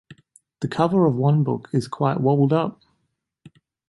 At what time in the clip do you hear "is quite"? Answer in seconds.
1.73-2.19